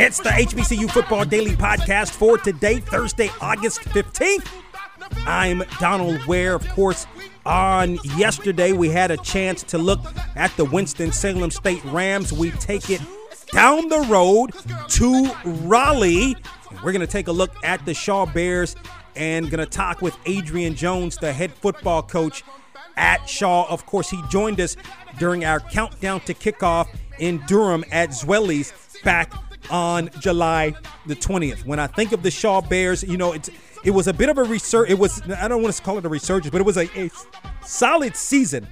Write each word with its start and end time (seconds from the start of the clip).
It's 0.00 0.18
the 0.18 0.28
HBCU 0.28 0.88
Football 0.92 1.24
Daily 1.24 1.56
Podcast 1.56 2.10
for 2.10 2.38
today, 2.38 2.78
Thursday, 2.78 3.30
August 3.40 3.80
15th. 3.80 4.48
I'm 5.26 5.64
Donald 5.80 6.24
Ware. 6.26 6.54
Of 6.54 6.68
course, 6.68 7.08
on 7.44 7.98
yesterday, 8.16 8.70
we 8.70 8.90
had 8.90 9.10
a 9.10 9.16
chance 9.16 9.64
to 9.64 9.76
look 9.76 9.98
at 10.36 10.56
the 10.56 10.64
Winston-Salem 10.64 11.50
State 11.50 11.84
Rams. 11.86 12.32
We 12.32 12.52
take 12.52 12.90
it 12.90 13.00
down 13.52 13.88
the 13.88 14.02
road 14.02 14.52
to 14.90 15.32
Raleigh. 15.44 16.36
We're 16.84 16.92
going 16.92 17.00
to 17.00 17.08
take 17.08 17.26
a 17.26 17.32
look 17.32 17.50
at 17.64 17.84
the 17.84 17.92
Shaw 17.92 18.24
Bears 18.24 18.76
and 19.16 19.50
going 19.50 19.58
to 19.58 19.66
talk 19.66 20.00
with 20.00 20.16
Adrian 20.26 20.76
Jones, 20.76 21.16
the 21.16 21.32
head 21.32 21.52
football 21.54 22.04
coach 22.04 22.44
at 22.96 23.28
Shaw. 23.28 23.68
Of 23.68 23.84
course, 23.84 24.08
he 24.10 24.22
joined 24.30 24.60
us 24.60 24.76
during 25.18 25.44
our 25.44 25.58
countdown 25.58 26.20
to 26.20 26.34
kickoff 26.34 26.86
in 27.18 27.42
Durham 27.48 27.82
at 27.90 28.10
Zweli's 28.10 28.72
back 29.02 29.32
on 29.70 30.10
July 30.20 30.74
the 31.06 31.16
20th. 31.16 31.64
When 31.64 31.78
I 31.78 31.86
think 31.86 32.12
of 32.12 32.22
the 32.22 32.30
Shaw 32.30 32.60
Bears, 32.60 33.02
you 33.02 33.16
know, 33.16 33.32
it's 33.32 33.50
it 33.84 33.90
was 33.92 34.08
a 34.08 34.12
bit 34.12 34.28
of 34.28 34.38
a 34.38 34.42
resurgence. 34.42 34.92
It 34.92 34.98
was 34.98 35.22
I 35.30 35.48
don't 35.48 35.62
want 35.62 35.74
to 35.74 35.82
call 35.82 35.98
it 35.98 36.04
a 36.04 36.08
resurgence, 36.08 36.50
but 36.50 36.60
it 36.60 36.64
was 36.64 36.76
a, 36.76 36.88
a 36.98 37.10
solid 37.64 38.16
season 38.16 38.66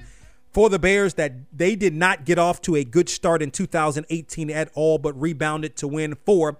for 0.51 0.69
the 0.69 0.79
Bears 0.79 1.13
that 1.15 1.33
they 1.55 1.75
did 1.75 1.93
not 1.93 2.25
get 2.25 2.39
off 2.39 2.61
to 2.61 2.75
a 2.75 2.83
good 2.83 3.09
start 3.09 3.41
in 3.41 3.51
2018 3.51 4.49
at 4.49 4.71
all, 4.73 4.97
but 4.97 5.19
rebounded 5.19 5.75
to 5.77 5.87
win 5.87 6.15
four 6.25 6.57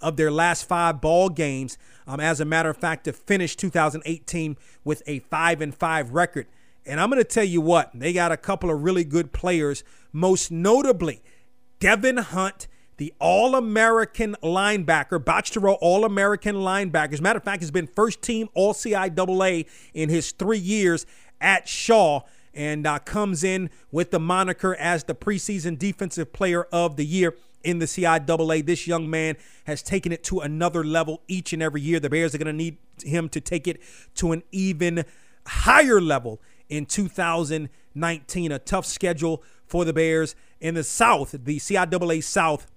of 0.00 0.16
their 0.16 0.30
last 0.30 0.66
five 0.66 1.00
ball 1.00 1.28
games. 1.28 1.76
Um, 2.06 2.20
as 2.20 2.40
a 2.40 2.44
matter 2.44 2.70
of 2.70 2.76
fact, 2.76 3.04
to 3.04 3.12
finish 3.12 3.56
2018 3.56 4.56
with 4.84 5.02
a 5.06 5.18
five 5.20 5.60
and 5.60 5.74
five 5.74 6.12
record. 6.12 6.46
And 6.86 7.00
I'm 7.00 7.10
going 7.10 7.22
to 7.22 7.28
tell 7.28 7.44
you 7.44 7.60
what, 7.60 7.90
they 7.94 8.12
got 8.12 8.32
a 8.32 8.36
couple 8.36 8.70
of 8.70 8.82
really 8.82 9.04
good 9.04 9.32
players, 9.32 9.84
most 10.12 10.50
notably 10.50 11.22
Devin 11.78 12.16
Hunt 12.16 12.68
the 13.00 13.14
All 13.18 13.56
American 13.56 14.36
linebacker, 14.42 15.24
Box 15.24 15.48
to 15.50 15.60
Row 15.60 15.78
All 15.80 16.04
American 16.04 16.56
linebacker. 16.56 17.14
As 17.14 17.20
a 17.20 17.22
matter 17.22 17.38
of 17.38 17.42
fact, 17.42 17.62
he's 17.62 17.70
been 17.70 17.86
first 17.86 18.20
team 18.20 18.50
All 18.52 18.74
CIAA 18.74 19.66
in 19.94 20.10
his 20.10 20.32
three 20.32 20.58
years 20.58 21.06
at 21.40 21.66
Shaw 21.66 22.20
and 22.52 22.86
uh, 22.86 22.98
comes 22.98 23.42
in 23.42 23.70
with 23.90 24.10
the 24.10 24.20
moniker 24.20 24.74
as 24.74 25.04
the 25.04 25.14
preseason 25.14 25.78
defensive 25.78 26.34
player 26.34 26.64
of 26.64 26.96
the 26.96 27.06
year 27.06 27.34
in 27.64 27.78
the 27.78 27.86
CIAA. 27.86 28.66
This 28.66 28.86
young 28.86 29.08
man 29.08 29.38
has 29.64 29.82
taken 29.82 30.12
it 30.12 30.22
to 30.24 30.40
another 30.40 30.84
level 30.84 31.22
each 31.26 31.54
and 31.54 31.62
every 31.62 31.80
year. 31.80 32.00
The 32.00 32.10
Bears 32.10 32.34
are 32.34 32.38
going 32.38 32.48
to 32.48 32.52
need 32.52 32.76
him 33.02 33.30
to 33.30 33.40
take 33.40 33.66
it 33.66 33.80
to 34.16 34.32
an 34.32 34.42
even 34.52 35.06
higher 35.46 36.02
level 36.02 36.42
in 36.68 36.84
2019. 36.84 38.52
A 38.52 38.58
tough 38.58 38.84
schedule 38.84 39.42
for 39.66 39.86
the 39.86 39.94
Bears 39.94 40.34
in 40.60 40.74
the 40.74 40.84
South, 40.84 41.30
the 41.30 41.58
CIAA 41.58 42.22
South 42.22 42.69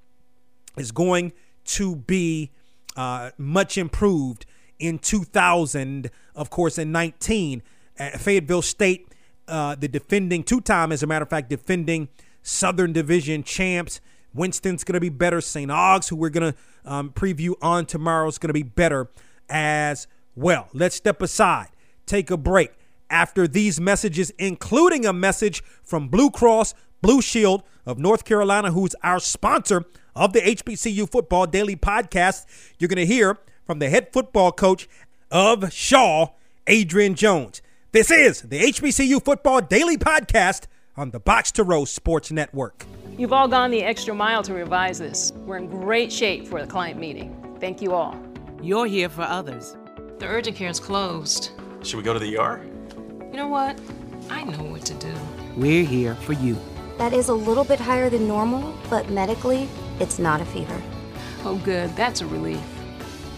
is 0.78 0.92
going 0.92 1.34
to 1.66 1.96
be 1.96 2.52
uh, 2.96 3.32
much 3.38 3.78
improved 3.78 4.46
in 4.80 5.00
2000, 5.00 6.10
of 6.36 6.50
course, 6.50 6.78
in 6.78 6.92
19. 6.92 7.62
At 7.98 8.20
Fayetteville 8.20 8.64
State, 8.64 9.08
uh, 9.48 9.76
the 9.76 9.88
defending 9.88 10.44
two 10.44 10.62
time, 10.62 10.92
as 10.92 11.04
a 11.04 11.08
matter 11.08 11.24
of 11.24 11.30
fact, 11.30 11.50
defending 11.50 12.10
Southern 12.42 12.92
Division 12.92 13.44
champs. 13.44 14.02
Winston's 14.34 14.84
going 14.84 14.96
to 14.96 15.00
be 15.00 15.10
better. 15.10 15.42
St. 15.42 15.70
Aug's, 15.70 16.10
who 16.10 16.16
we're 16.16 16.30
going 16.30 16.54
to 16.54 16.60
um, 16.92 17.12
preview 17.12 17.54
on 17.62 17.86
tomorrow, 17.86 18.28
is 18.28 18.38
going 18.38 18.50
to 18.50 18.54
be 18.54 18.64
better 18.64 19.10
as 19.50 20.08
well. 20.36 20.70
Let's 20.74 20.96
step 20.96 21.22
aside, 21.22 21.70
take 22.06 22.32
a 22.32 22.38
break. 22.38 22.72
After 23.10 23.48
these 23.48 23.80
messages, 23.80 24.32
including 24.40 25.06
a 25.06 25.14
message 25.14 25.64
from 25.84 26.08
Blue 26.08 26.32
Cross 26.32 26.74
Blue 27.04 27.22
Shield 27.22 27.62
of 27.86 27.98
North 27.98 28.26
Carolina, 28.26 28.72
who's 28.72 28.96
our 29.04 29.20
sponsor 29.20 29.86
of 30.16 30.34
the 30.34 30.42
HBCU 30.42 31.10
Football 31.10 31.48
Daily 31.48 31.76
Podcast. 31.76 32.46
You're 32.80 32.88
going 32.88 32.98
to 32.98 33.06
hear 33.06 33.38
from 33.66 33.80
the 33.80 33.90
head 33.90 34.12
football 34.12 34.52
coach 34.52 34.88
of 35.32 35.72
Shaw, 35.74 36.30
Adrian 36.68 37.16
Jones. 37.16 37.62
This 37.92 38.12
is 38.12 38.42
the 38.42 38.60
HBCU 38.60 39.24
Football 39.24 39.62
Daily 39.62 39.98
Podcast 39.98 40.68
on 40.96 41.12
the 41.12 41.20
Box 41.20 41.52
to 41.54 41.64
Row 41.64 41.86
Sports 41.86 42.32
Network. 42.32 42.86
You've 43.18 43.34
all 43.34 43.48
gone 43.48 43.72
the 43.72 43.84
extra 43.84 44.14
mile 44.14 44.44
to 44.44 44.54
revise 44.54 45.00
this. 45.00 45.32
We're 45.46 45.58
in 45.58 45.68
great 45.68 46.12
shape 46.12 46.48
for 46.48 46.62
the 46.62 46.68
client 46.68 47.00
meeting. 47.00 47.58
Thank 47.60 47.82
you 47.82 47.94
all. 47.94 48.18
You're 48.62 48.88
here 48.88 49.10
for 49.10 49.22
others. 49.22 49.76
The 50.20 50.26
urgent 50.26 50.58
care 50.58 50.70
is 50.70 50.80
closed. 50.80 51.52
Should 51.84 51.98
we 51.98 52.04
go 52.04 52.14
to 52.14 52.20
the 52.20 52.38
ER? 52.38 52.64
You 53.32 53.38
know 53.38 53.48
what? 53.48 53.80
I 54.30 54.44
know 54.44 54.64
what 54.64 54.86
to 54.86 54.94
do. 54.96 55.14
We're 55.56 55.86
here 55.86 56.16
for 56.16 56.34
you. 56.34 56.58
That 56.98 57.14
is 57.14 57.30
a 57.30 57.34
little 57.34 57.64
bit 57.64 57.80
higher 57.80 58.10
than 58.10 58.28
normal, 58.28 58.78
but 58.90 59.10
medically, 59.10 59.68
it's 60.00 60.20
not 60.20 60.42
a 60.42 60.46
fever. 60.46 60.82
Oh, 61.44 61.60
good. 61.66 61.96
That's 61.96 62.22
a 62.22 62.28
relief. 62.28 62.62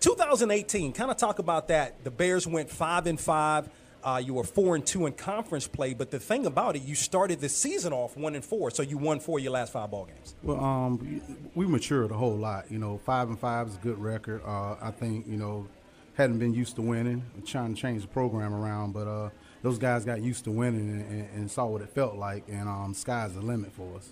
2018, 0.00 0.92
kind 0.92 1.10
of 1.10 1.16
talk 1.16 1.38
about 1.38 1.68
that. 1.68 2.04
The 2.04 2.10
Bears 2.10 2.46
went 2.46 2.70
five 2.70 3.06
and 3.06 3.20
five. 3.20 3.68
Uh, 4.04 4.18
you 4.18 4.34
were 4.34 4.44
four 4.44 4.76
and 4.76 4.86
two 4.86 5.06
in 5.06 5.12
conference 5.12 5.66
play, 5.66 5.92
but 5.92 6.12
the 6.12 6.20
thing 6.20 6.46
about 6.46 6.76
it, 6.76 6.82
you 6.82 6.94
started 6.94 7.40
the 7.40 7.48
season 7.48 7.92
off 7.92 8.16
one 8.16 8.36
and 8.36 8.44
four, 8.44 8.70
so 8.70 8.82
you 8.82 8.96
won 8.96 9.18
four 9.18 9.38
of 9.38 9.42
your 9.42 9.52
last 9.52 9.72
five 9.72 9.90
ball 9.90 10.04
games. 10.04 10.36
Well, 10.44 10.62
um, 10.62 11.20
we 11.56 11.66
matured 11.66 12.12
a 12.12 12.14
whole 12.14 12.36
lot. 12.36 12.70
You 12.70 12.78
know, 12.78 12.98
five 12.98 13.28
and 13.28 13.38
five 13.38 13.66
is 13.66 13.74
a 13.74 13.78
good 13.78 13.98
record. 13.98 14.42
Uh, 14.46 14.76
I 14.80 14.92
think 14.92 15.26
you 15.26 15.36
know, 15.36 15.66
hadn't 16.14 16.38
been 16.38 16.54
used 16.54 16.76
to 16.76 16.82
winning, 16.82 17.24
trying 17.44 17.74
to 17.74 17.80
change 17.80 18.02
the 18.02 18.08
program 18.08 18.54
around, 18.54 18.92
but 18.92 19.08
uh, 19.08 19.30
those 19.62 19.78
guys 19.78 20.04
got 20.04 20.22
used 20.22 20.44
to 20.44 20.52
winning 20.52 20.88
and, 20.88 21.10
and, 21.10 21.30
and 21.34 21.50
saw 21.50 21.66
what 21.66 21.82
it 21.82 21.88
felt 21.88 22.14
like, 22.14 22.44
and 22.48 22.68
um, 22.68 22.94
sky's 22.94 23.34
the 23.34 23.40
limit 23.40 23.72
for 23.72 23.96
us. 23.96 24.10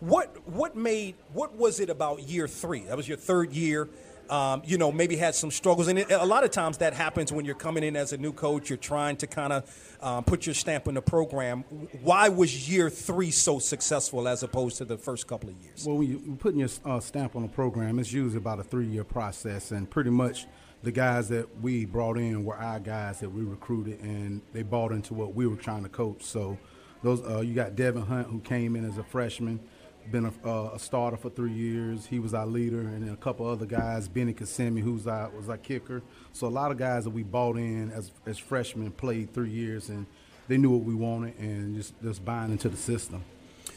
What 0.00 0.36
what 0.46 0.76
made 0.76 1.14
what 1.32 1.54
was 1.54 1.80
it 1.80 1.88
about 1.88 2.24
year 2.24 2.46
three? 2.46 2.80
That 2.80 2.98
was 2.98 3.08
your 3.08 3.16
third 3.16 3.52
year 3.52 3.88
um, 4.32 4.62
you 4.64 4.78
know, 4.78 4.90
maybe 4.90 5.16
had 5.16 5.34
some 5.34 5.50
struggles. 5.50 5.88
And 5.88 5.98
it, 5.98 6.10
a 6.10 6.24
lot 6.24 6.42
of 6.42 6.50
times 6.50 6.78
that 6.78 6.94
happens 6.94 7.30
when 7.30 7.44
you're 7.44 7.54
coming 7.54 7.84
in 7.84 7.96
as 7.96 8.14
a 8.14 8.16
new 8.16 8.32
coach. 8.32 8.70
You're 8.70 8.78
trying 8.78 9.16
to 9.16 9.26
kind 9.26 9.52
of 9.52 9.96
um, 10.00 10.24
put 10.24 10.46
your 10.46 10.54
stamp 10.54 10.88
in 10.88 10.94
the 10.94 11.02
program. 11.02 11.64
Why 12.02 12.30
was 12.30 12.66
year 12.70 12.88
three 12.88 13.30
so 13.30 13.58
successful 13.58 14.26
as 14.26 14.42
opposed 14.42 14.78
to 14.78 14.86
the 14.86 14.96
first 14.96 15.26
couple 15.26 15.50
of 15.50 15.56
years? 15.56 15.86
Well, 15.86 15.98
when 15.98 16.08
you're 16.08 16.36
putting 16.36 16.60
your 16.60 16.70
uh, 16.82 16.98
stamp 17.00 17.36
on 17.36 17.44
a 17.44 17.48
program, 17.48 17.98
it's 17.98 18.10
usually 18.10 18.38
about 18.38 18.58
a 18.58 18.64
three-year 18.64 19.04
process, 19.04 19.70
and 19.70 19.88
pretty 19.88 20.10
much 20.10 20.46
the 20.82 20.92
guys 20.92 21.28
that 21.28 21.60
we 21.60 21.84
brought 21.84 22.16
in 22.16 22.42
were 22.42 22.56
our 22.56 22.80
guys 22.80 23.20
that 23.20 23.28
we 23.28 23.42
recruited, 23.42 24.00
and 24.00 24.40
they 24.54 24.62
bought 24.62 24.92
into 24.92 25.12
what 25.12 25.34
we 25.34 25.46
were 25.46 25.56
trying 25.56 25.82
to 25.82 25.90
coach. 25.90 26.22
So, 26.22 26.56
those 27.02 27.20
uh, 27.22 27.40
you 27.40 27.52
got 27.52 27.76
Devin 27.76 28.06
Hunt 28.06 28.28
who 28.28 28.40
came 28.40 28.76
in 28.76 28.88
as 28.88 28.96
a 28.96 29.04
freshman 29.04 29.60
been 30.10 30.26
a, 30.26 30.48
uh, 30.48 30.70
a, 30.74 30.78
starter 30.78 31.16
for 31.16 31.30
three 31.30 31.52
years. 31.52 32.06
He 32.06 32.18
was 32.18 32.34
our 32.34 32.46
leader, 32.46 32.80
and 32.80 33.02
then 33.02 33.12
a 33.12 33.16
couple 33.16 33.46
other 33.46 33.66
guys. 33.66 34.08
Benny 34.08 34.34
Kasemi, 34.34 34.80
who's 34.80 35.06
our 35.06 35.30
was 35.30 35.48
our 35.48 35.58
kicker. 35.58 36.02
So 36.32 36.46
a 36.46 36.48
lot 36.48 36.70
of 36.70 36.78
guys 36.78 37.04
that 37.04 37.10
we 37.10 37.22
bought 37.22 37.56
in 37.56 37.90
as 37.92 38.10
as 38.26 38.38
freshmen 38.38 38.90
played 38.90 39.32
three 39.32 39.50
years, 39.50 39.88
and 39.88 40.06
they 40.48 40.58
knew 40.58 40.70
what 40.70 40.84
we 40.84 40.94
wanted, 40.94 41.38
and 41.38 41.76
just 41.76 41.94
just 42.02 42.24
buying 42.24 42.50
into 42.50 42.68
the 42.68 42.76
system. 42.76 43.22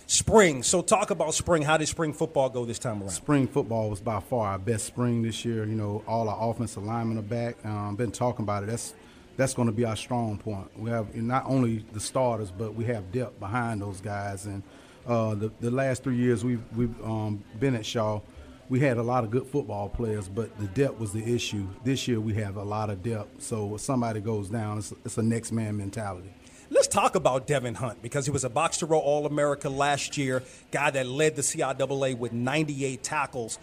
Spring. 0.08 0.62
So 0.62 0.82
talk 0.82 1.10
about 1.10 1.34
spring. 1.34 1.64
How 1.64 1.78
did 1.78 1.88
spring 1.88 2.14
football 2.14 2.50
go 2.50 2.64
this 2.64 2.78
time 2.78 3.02
around? 3.02 3.10
Spring 3.10 3.48
football 3.48 3.90
was 3.90 4.02
by 4.02 4.20
far 4.20 4.50
our 4.50 4.60
best 4.60 4.86
spring 4.86 5.24
this 5.24 5.44
year. 5.44 5.66
You 5.66 5.76
know, 5.76 6.04
all 6.08 6.30
our 6.30 6.50
offensive 6.50 6.84
linemen 6.84 7.18
are 7.18 7.24
back. 7.24 7.64
Um, 7.66 7.96
been 7.96 8.12
talking 8.12 8.44
about 8.44 8.64
it. 8.64 8.68
That's 8.68 8.94
that's 9.38 9.54
going 9.54 9.68
to 9.68 9.72
be 9.72 9.84
our 9.84 9.96
strong 9.96 10.38
point. 10.38 10.68
We 10.80 10.92
have 10.92 11.16
not 11.16 11.46
only 11.48 11.86
the 11.92 12.00
starters, 12.00 12.52
but 12.52 12.76
we 12.76 12.86
have 12.86 13.12
depth 13.12 13.40
behind 13.40 13.82
those 13.82 14.00
guys 14.00 14.46
and 14.46 14.64
uh, 15.08 15.36
the, 15.36 15.52
the 15.60 15.72
last 15.72 16.04
three 16.04 16.16
years 16.16 16.44
we've, 16.44 16.64
we've 16.76 17.04
um, 17.04 17.44
been 17.60 17.76
at 17.76 17.86
Shaw, 17.86 18.22
we 18.70 18.80
had 18.80 18.98
a 18.98 19.04
lot 19.04 19.24
of 19.24 19.32
good 19.32 19.46
football 19.46 19.90
players, 19.90 20.28
but 20.28 20.58
the 20.60 20.68
depth 20.68 21.00
was 21.00 21.14
the 21.14 21.24
issue. 21.24 21.68
This 21.84 22.08
year 22.08 22.20
we 22.20 22.34
have 22.36 22.56
a 22.56 22.64
lot 22.64 22.90
of 22.90 23.04
depth, 23.04 23.44
so 23.44 23.76
if 23.76 23.82
somebody 23.82 24.22
goes 24.22 24.50
down, 24.50 24.80
it's, 24.80 24.94
it's 25.04 25.18
a 25.18 25.24
next 25.24 25.52
man 25.52 25.78
mentality. 25.78 26.34
Let's 26.72 26.88
talk 26.88 27.14
about 27.14 27.46
Devin 27.46 27.76
Hunt 27.76 28.02
because 28.02 28.26
he 28.26 28.32
was 28.32 28.44
a 28.44 28.50
box 28.50 28.78
to 28.78 28.88
row 28.88 28.98
All 28.98 29.28
America 29.28 29.70
last 29.70 30.18
year, 30.18 30.42
guy 30.72 30.90
that 30.90 31.06
led 31.06 31.36
the 31.36 31.44
CIAA 31.44 32.18
with 32.18 32.34
98 32.34 33.04
tackles. 33.04 33.60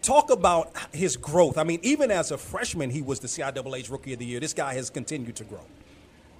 Talk 0.00 0.30
about 0.30 0.72
his 0.92 1.16
growth. 1.16 1.58
I 1.58 1.64
mean, 1.64 1.80
even 1.82 2.12
as 2.12 2.30
a 2.30 2.38
freshman, 2.38 2.88
he 2.90 3.02
was 3.02 3.18
the 3.18 3.26
CIAA's 3.26 3.90
Rookie 3.90 4.12
of 4.12 4.20
the 4.20 4.26
Year. 4.26 4.38
This 4.38 4.54
guy 4.54 4.74
has 4.74 4.90
continued 4.90 5.36
to 5.36 5.44
grow. 5.44 5.64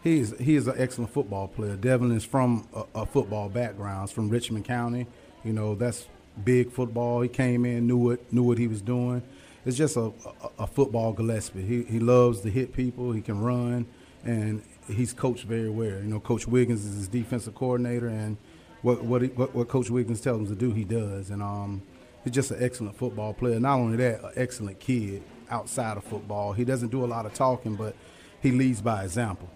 He 0.03 0.21
is 0.21 0.35
he 0.39 0.57
is 0.57 0.67
an 0.67 0.75
excellent 0.79 1.13
football 1.13 1.49
player. 1.49 1.77
Devlin 1.77 2.13
is 2.13 2.25
from 2.25 2.67
a, 2.75 2.85
a, 3.03 3.07
football 3.07 3.49
background. 3.49 4.09
He's 4.09 4.15
from 4.15 4.31
Richmond 4.31 4.65
County. 4.65 5.07
You 5.45 5.53
know 5.53 5.75
that's 5.75 6.07
big 6.43 6.71
football. 6.71 7.21
He 7.21 7.29
came 7.29 7.67
in, 7.67 7.87
knew 7.87 7.99
what 7.99 8.33
knew 8.33 8.43
what 8.43 8.59
he 8.59 8.67
was 8.67 8.81
doing. 8.81 9.23
It's 9.67 9.77
just 9.77 9.97
a, 9.97 10.01
a, 10.01 10.13
a 10.61 10.67
football 10.67 11.13
Gillespie. 11.13 11.63
He 11.63 11.83
he 11.83 11.99
loves 11.99 12.41
to 12.41 12.51
hit 12.51 12.73
people. 12.73 13.13
He 13.13 13.21
can 13.21 13.41
run, 13.41 13.87
and 14.25 14.63
he's 14.89 15.13
coached 15.13 15.45
very 15.45 15.69
well. 15.69 15.99
You 15.99 16.09
know, 16.09 16.21
Coach 16.21 16.47
Wiggins 16.47 16.85
is 16.85 16.97
his 16.97 17.09
defensive 17.09 17.55
coordinator, 17.55 18.09
and 18.09 18.39
what 18.81 19.03
what, 19.05 19.21
he, 19.21 19.29
what, 19.29 19.55
what 19.55 19.69
Coach 19.69 19.91
Wiggins 19.91 20.23
tells 20.23 20.41
him 20.41 20.47
to 20.47 20.55
do, 20.55 20.73
he 20.73 20.85
does. 20.85 21.29
And 21.29 21.43
um, 21.43 21.83
he's 22.25 22.33
just 22.33 22.51
an 22.51 22.63
excellent 22.63 22.97
football 22.97 23.35
player. 23.35 23.61
Not 23.61 23.75
only 23.75 23.99
that, 23.99 24.25
an 24.25 24.33
excellent 24.37 24.81
kid 24.81 25.23
outside 25.51 25.97
of 25.97 26.05
football. 26.05 26.53
He 26.55 26.65
doesn't 26.65 26.89
do 26.89 27.05
a 27.05 27.07
lot 27.07 27.27
of 27.27 27.35
talking, 27.35 27.75
but 27.75 27.95
he 28.41 28.51
leads 28.51 28.81
by 28.81 29.05
example. 29.05 29.51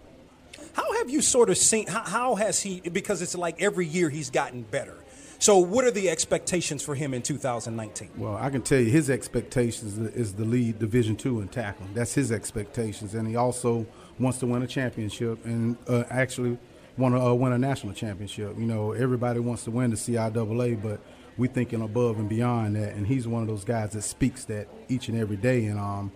How 0.73 0.93
have 0.95 1.11
you 1.11 1.23
sort 1.23 1.51
of 1.51 1.56
seen, 1.56 1.87
how, 1.87 2.03
how 2.03 2.35
has 2.35 2.62
he, 2.62 2.81
because 2.81 3.23
it's 3.23 3.35
like 3.35 3.61
every 3.61 3.87
year 3.87 4.11
he's 4.11 4.31
gotten 4.31 4.62
better. 4.62 4.97
So, 5.39 5.59
what 5.59 5.85
are 5.85 5.91
the 5.91 6.09
expectations 6.09 6.83
for 6.83 6.95
him 6.95 7.12
in 7.12 7.21
2019? 7.21 8.11
Well, 8.17 8.37
I 8.37 8.49
can 8.51 8.62
tell 8.62 8.79
you 8.79 8.91
his 8.91 9.11
expectations 9.11 9.99
is 9.99 10.35
the 10.35 10.45
lead 10.45 10.79
Division 10.79 11.17
two 11.17 11.41
in 11.41 11.49
tackling. 11.49 11.93
That's 11.93 12.15
his 12.15 12.33
expectations, 12.33 13.15
and 13.15 13.29
he 13.29 13.37
also 13.37 13.85
wants 14.19 14.39
to 14.39 14.47
win 14.47 14.62
a 14.62 14.67
championship 14.67 15.45
and 15.45 15.77
uh, 15.89 16.05
actually 16.09 16.57
want 16.97 17.15
to 17.15 17.21
uh, 17.21 17.35
win 17.35 17.53
a 17.53 17.59
national 17.59 17.93
championship. 17.93 18.57
You 18.57 18.65
know, 18.65 18.93
everybody 18.93 19.41
wants 19.41 19.65
to 19.65 19.71
win 19.71 19.91
the 19.91 19.97
CIAA, 19.97 20.81
but 20.81 21.00
we're 21.37 21.50
thinking 21.50 21.83
above 21.83 22.19
and 22.19 22.29
beyond 22.29 22.77
that. 22.77 22.95
And 22.95 23.07
he's 23.07 23.27
one 23.27 23.43
of 23.43 23.49
those 23.49 23.65
guys 23.65 23.91
that 23.91 24.03
speaks 24.03 24.45
that 24.47 24.69
each 24.89 25.09
and 25.09 25.19
every 25.19 25.37
day. 25.37 25.67
And 25.67 25.79
um, 25.79 26.12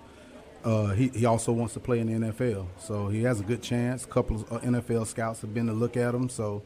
uh, 0.64 0.88
he, 0.88 1.08
he 1.08 1.24
also 1.24 1.52
wants 1.52 1.74
to 1.74 1.80
play 1.80 2.00
in 2.00 2.06
the 2.06 2.28
NFL, 2.28 2.66
so 2.78 3.08
he 3.08 3.22
has 3.22 3.40
a 3.40 3.44
good 3.44 3.62
chance. 3.62 4.04
A 4.04 4.08
couple 4.08 4.36
of 4.36 4.52
uh, 4.52 4.58
NFL 4.60 5.06
scouts 5.06 5.40
have 5.42 5.54
been 5.54 5.66
to 5.66 5.72
look 5.72 5.96
at 5.96 6.14
him, 6.14 6.28
so 6.28 6.62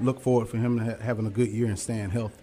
look 0.00 0.20
forward 0.20 0.48
for 0.48 0.58
him 0.58 0.78
ha- 0.78 0.96
having 1.00 1.26
a 1.26 1.30
good 1.30 1.48
year 1.48 1.66
and 1.66 1.78
staying 1.78 2.10
healthy. 2.10 2.42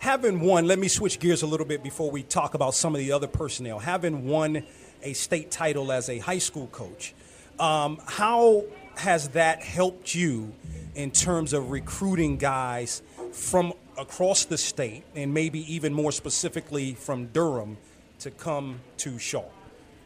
Having 0.00 0.40
won, 0.40 0.66
let 0.66 0.78
me 0.78 0.88
switch 0.88 1.18
gears 1.18 1.42
a 1.42 1.46
little 1.46 1.64
bit 1.64 1.82
before 1.82 2.10
we 2.10 2.22
talk 2.22 2.52
about 2.52 2.74
some 2.74 2.94
of 2.94 2.98
the 2.98 3.12
other 3.12 3.26
personnel. 3.26 3.78
Having 3.78 4.26
won 4.26 4.64
a 5.02 5.14
state 5.14 5.50
title 5.50 5.90
as 5.90 6.10
a 6.10 6.18
high 6.18 6.38
school 6.38 6.66
coach, 6.66 7.14
um, 7.58 7.98
how 8.04 8.64
has 8.96 9.28
that 9.30 9.62
helped 9.62 10.14
you 10.14 10.52
in 10.94 11.10
terms 11.10 11.54
of 11.54 11.70
recruiting 11.70 12.36
guys 12.36 13.02
from 13.32 13.72
across 13.96 14.44
the 14.44 14.58
state 14.58 15.04
and 15.14 15.32
maybe 15.32 15.72
even 15.72 15.94
more 15.94 16.12
specifically 16.12 16.94
from 16.94 17.26
Durham 17.26 17.78
to 18.20 18.30
come 18.30 18.80
to 18.98 19.18
Shaw? 19.18 19.44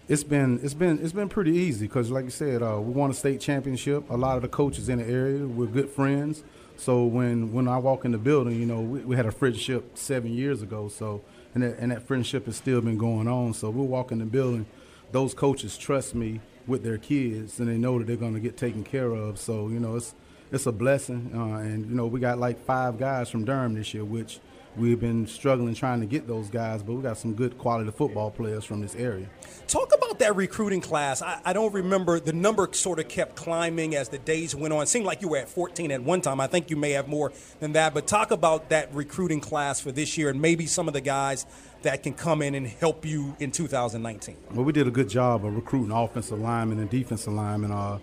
It's 0.09 0.25
been 0.25 0.59
it's 0.63 0.75
been 0.75 0.99
it's 1.03 1.13
been 1.13 1.29
pretty 1.29 1.53
easy 1.53 1.87
because, 1.87 2.11
like 2.11 2.25
you 2.25 2.31
said, 2.31 2.63
uh, 2.63 2.81
we 2.81 2.93
won 2.93 3.11
a 3.11 3.15
state 3.15 3.41
championship. 3.41 4.09
A 4.11 4.17
lot 4.17 4.37
of 4.37 4.43
the 4.43 4.49
coaches 4.49 4.89
in 4.89 4.99
the 4.99 5.07
area 5.07 5.47
we're 5.47 5.67
good 5.67 5.91
friends. 5.91 6.43
So 6.77 7.05
when 7.05 7.53
when 7.53 7.69
I 7.69 7.77
walk 7.77 8.05
in 8.05 8.13
the 8.13 8.19
building, 8.19 8.59
you 8.59 8.67
know, 8.67 8.81
we, 8.81 9.01
we 9.01 9.17
had 9.17 9.27
a 9.27 9.33
friendship 9.33 9.99
seven 9.99 10.33
years 10.33 10.63
ago. 10.63 10.89
So 10.89 11.23
and 11.55 11.63
that, 11.63 11.79
and 11.79 11.93
that 11.93 12.07
friendship 12.07 12.47
has 12.47 12.57
still 12.57 12.81
been 12.81 12.97
going 12.97 13.29
on. 13.29 13.53
So 13.53 13.69
we 13.69 13.85
walk 13.85 14.11
in 14.11 14.19
the 14.19 14.25
building, 14.25 14.67
those 15.13 15.35
coaches 15.35 15.77
trust 15.77 16.15
me 16.15 16.41
with 16.67 16.85
their 16.85 16.99
kids, 16.99 17.59
and 17.59 17.69
they 17.69 17.77
know 17.77 17.99
that 17.99 18.07
they're 18.07 18.17
going 18.17 18.35
to 18.35 18.41
get 18.41 18.57
taken 18.57 18.85
care 18.85 19.13
of. 19.13 19.39
So 19.39 19.69
you 19.69 19.79
know, 19.79 19.97
it's 19.97 20.15
it's 20.51 20.65
a 20.65 20.73
blessing. 20.73 21.33
Uh, 21.35 21.59
and 21.59 21.87
you 21.87 21.95
know, 21.95 22.07
we 22.07 22.19
got 22.19 22.39
like 22.39 22.65
five 22.65 22.99
guys 22.99 23.29
from 23.29 23.45
Durham 23.45 23.75
this 23.75 23.93
year, 23.93 24.07
which 24.07 24.41
We've 24.79 25.01
been 25.01 25.27
struggling 25.27 25.75
trying 25.75 26.01
to 26.01 26.07
get 26.07 26.29
those 26.29 26.49
guys, 26.49 26.85
but 26.85 26.93
we 26.93 27.03
got 27.03 27.19
some 27.19 27.35
good 27.35 27.59
quality 27.59 27.91
football 27.91 28.31
players 28.31 28.65
from 28.65 28.81
this 28.81 28.95
area. 28.95 29.27
Talk 29.67 29.93
about 29.93 30.21
that 30.21 30.37
recruiting 30.37 30.81
class. 30.81 31.21
I, 31.21 31.41
I, 31.45 31.53
don't 31.53 31.75
remember 31.75 32.21
the 32.21 32.33
number 32.33 32.69
sort 32.73 33.01
of 33.01 33.09
kept 33.09 33.35
climbing 33.35 33.97
as 33.97 34.09
the 34.09 34.19
days 34.19 34.55
went 34.55 34.73
on. 34.73 34.85
It 34.85 34.87
seemed 34.87 35.05
like 35.05 35.21
you 35.21 35.29
were 35.29 35.39
at 35.39 35.49
14 35.49 35.91
at 35.91 36.03
one 36.03 36.21
time. 36.21 36.41
I 36.41 36.47
think 36.47 36.71
you 36.71 36.77
may 36.77 36.93
have 36.93 37.09
more 37.09 37.33
than 37.59 37.73
that, 37.73 37.93
but 37.93 38.07
talk 38.07 38.31
about 38.31 38.69
that 38.69 38.95
recruiting 38.95 39.41
class 39.41 39.81
for 39.81 39.91
this 39.91 40.17
year 40.17 40.31
and 40.31 40.41
maybe 40.41 40.67
some 40.67 40.87
of 40.87 40.95
the 40.95 41.01
guys 41.01 41.45
that 41.83 42.05
can 42.05 42.15
come 42.15 42.41
in 42.41 42.55
and 42.55 42.67
help 42.67 43.05
you 43.05 43.37
in 43.41 43.51
2019. 43.51 44.37
Well, 44.53 44.65
we 44.65 44.73
did 44.73 44.87
a 44.87 44.93
good 44.93 45.09
job 45.09 45.45
of 45.45 45.57
recruiting 45.57 45.91
offensive 45.91 46.39
linemen 46.39 46.79
and 46.79 46.89
defensive 46.89 47.33
linemen. 47.33 47.73
Uh, 47.73 47.99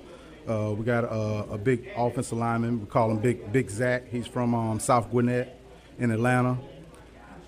uh, 0.48 0.74
we 0.78 0.84
got 0.84 1.06
a, 1.06 1.54
a, 1.54 1.58
big 1.58 1.90
offensive 1.98 2.38
lineman. 2.38 2.82
We 2.82 2.86
call 2.86 3.10
him 3.10 3.18
Big 3.18 3.52
Big 3.52 3.70
Zach. 3.70 4.08
He's 4.12 4.28
from 4.28 4.54
um, 4.54 4.80
South 4.80 5.10
Gwinnett 5.10 5.60
in 5.98 6.12
Atlanta 6.12 6.58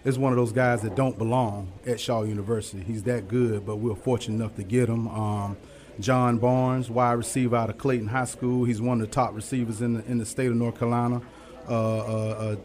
is 0.04 0.18
one 0.18 0.32
of 0.32 0.38
those 0.38 0.52
guys 0.52 0.82
that 0.82 0.96
don't 0.96 1.18
belong 1.18 1.72
at 1.86 2.00
Shaw 2.00 2.24
University. 2.24 2.82
He's 2.82 3.04
that 3.04 3.28
good, 3.28 3.66
but 3.66 3.78
we 3.78 3.92
are 3.92 3.96
fortunate 3.96 4.36
enough 4.36 4.56
to 4.56 4.64
get 4.64 4.88
him. 4.88 5.08
Um, 5.08 5.58
John 6.00 6.38
Barnes, 6.38 6.90
wide 6.90 7.14
receiver 7.14 7.56
out 7.56 7.70
of 7.70 7.78
Clayton 7.78 8.08
High 8.08 8.26
School. 8.26 8.64
He's 8.66 8.80
one 8.80 9.02
of 9.02 9.08
the 9.08 9.14
top 9.14 9.36
receivers 9.36 9.82
in 9.82 9.96
the, 9.96 10.06
in 10.06 10.18
the 10.18 10.26
state 10.26 10.48
of 10.48 10.56
North 10.56 10.78
Carolina. 10.78 11.22
Uh, 11.68 11.98
uh, 11.98 12.04
uh, 12.04 12.56